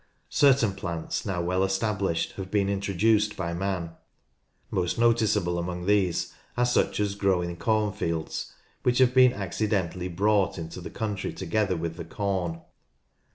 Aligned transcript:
Certain 0.31 0.73
plants 0.73 1.27
now 1.27 1.43
well 1.43 1.63
established 1.63 2.31
have 2.31 2.49
been 2.49 2.69
intro 2.69 2.91
duced 2.95 3.37
by 3.37 3.53
man. 3.53 3.91
Most 4.71 4.97
noticeable 4.97 5.59
among 5.59 5.85
these 5.85 6.33
are 6.57 6.65
such 6.65 6.99
as 6.99 7.13
grow 7.13 7.43
in 7.43 7.55
cornfields, 7.55 8.51
which 8.81 8.97
have 8.97 9.13
been 9.13 9.31
accidentally 9.31 10.07
brought 10.07 10.57
NATURAL 10.57 10.63
HISTORY 10.65 10.73
71 10.73 10.73
into 10.73 10.81
the 10.89 10.97
country 10.99 11.33
together 11.33 11.77
with 11.77 11.97
the 11.97 12.05
corn. 12.05 12.61